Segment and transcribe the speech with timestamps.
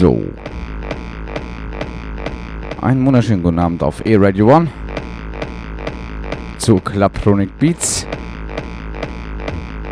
[0.00, 0.18] So.
[2.80, 4.68] Einen wunderschönen guten Abend auf E-Radio One.
[6.56, 8.06] Zu Clubtronic Beats.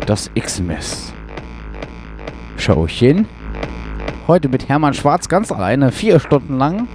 [0.07, 1.13] Das X-Mess.
[2.57, 3.27] Showchen.
[4.27, 6.87] Heute mit Hermann Schwarz ganz alleine, vier Stunden lang.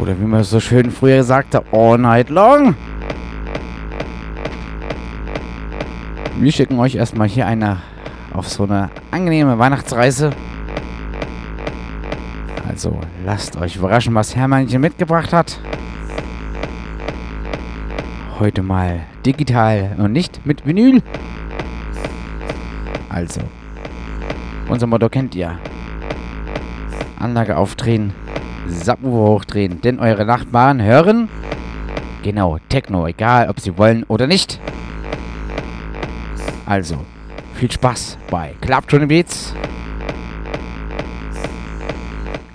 [0.00, 2.74] Oder wie man so schön früher sagte, all night long.
[6.40, 7.82] Wir schicken euch erstmal hier eine
[8.32, 10.30] auf so eine angenehme Weihnachtsreise.
[12.84, 15.58] Also lasst euch überraschen, was Hermannchen mitgebracht hat.
[18.38, 21.00] Heute mal digital und nicht mit Vinyl.
[23.08, 23.40] Also,
[24.68, 25.58] unser Motto kennt ihr.
[27.18, 28.12] Anlage aufdrehen,
[28.68, 31.30] Subwoofer hochdrehen, denn eure Nachbarn hören.
[32.22, 34.60] Genau, Techno, egal ob sie wollen oder nicht.
[36.66, 36.98] Also,
[37.54, 39.54] viel Spaß bei Club Beats.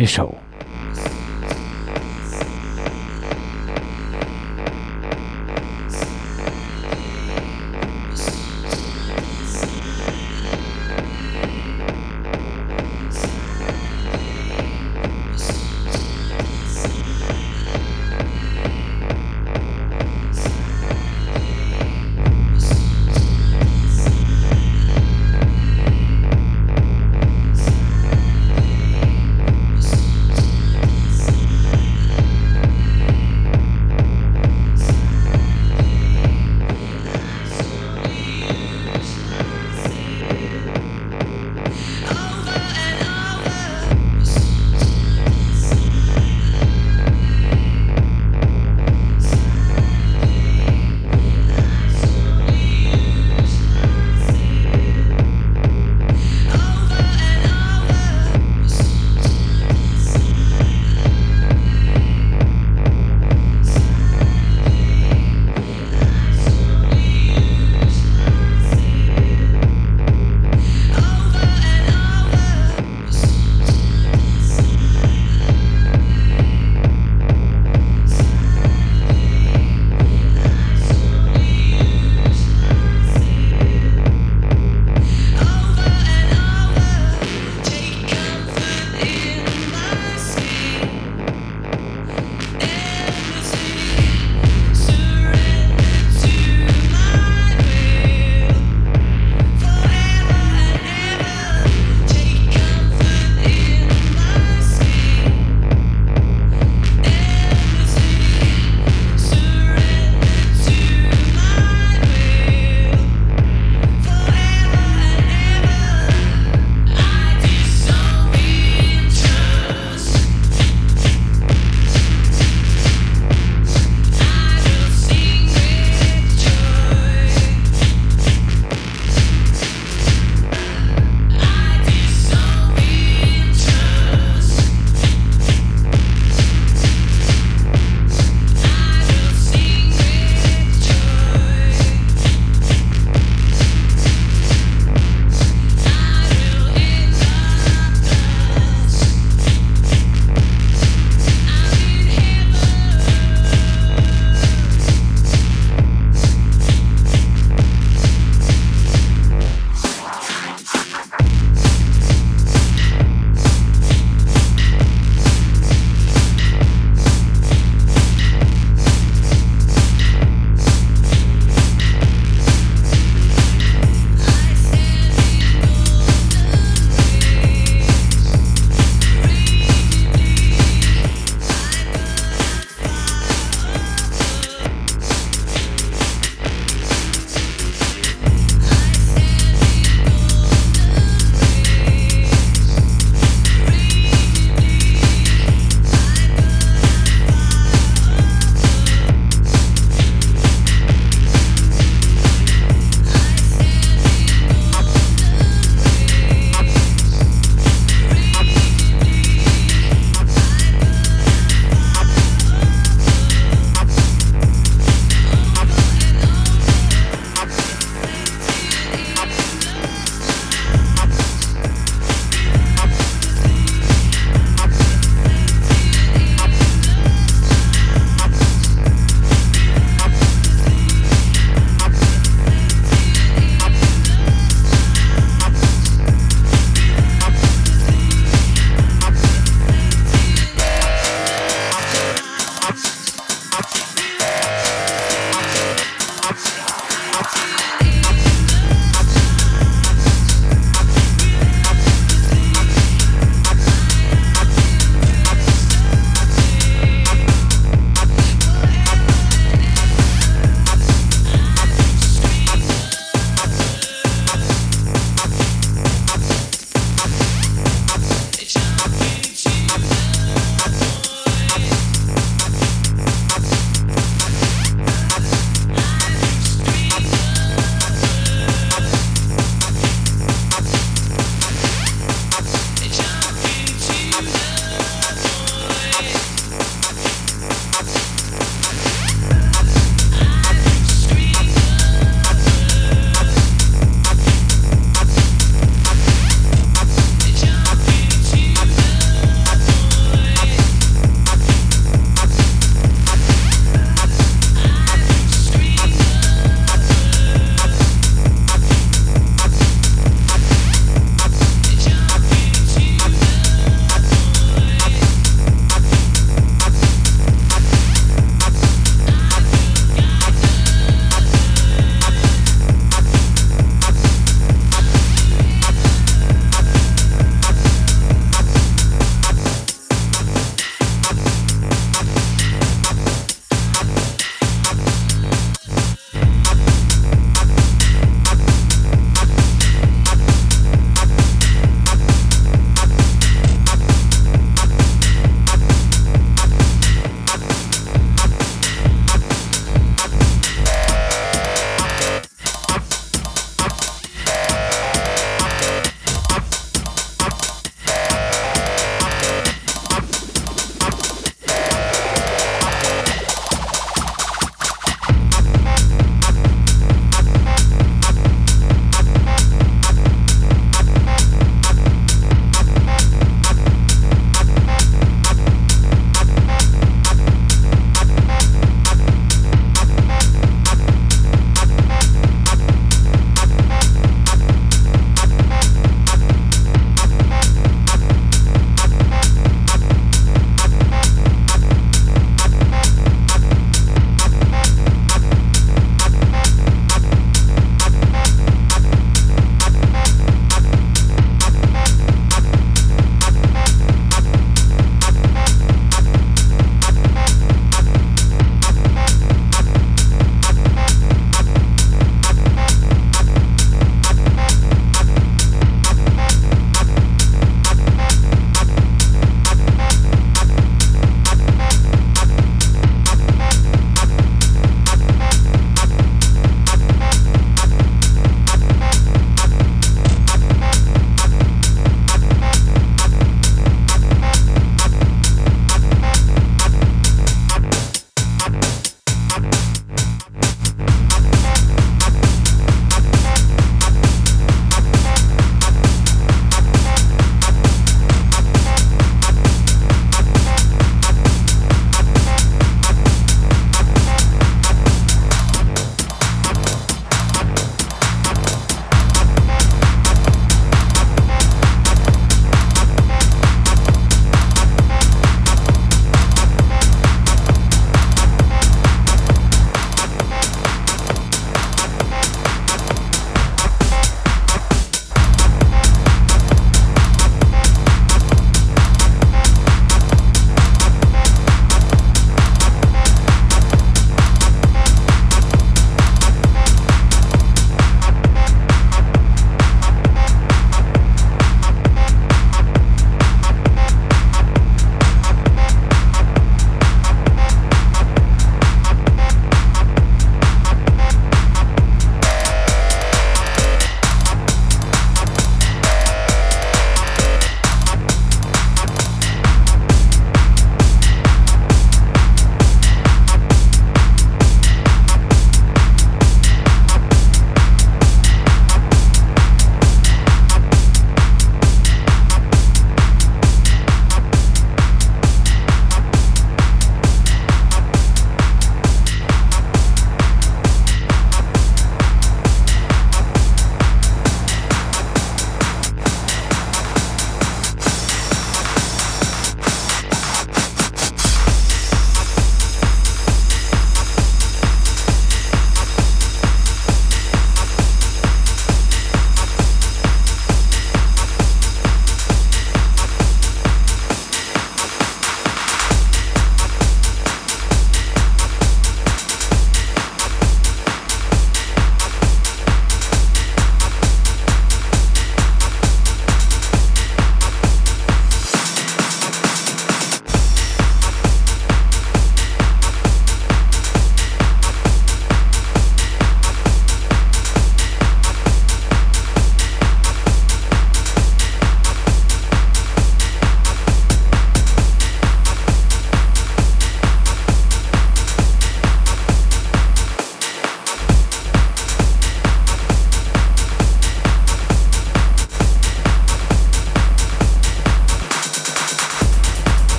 [0.00, 0.34] 匕首。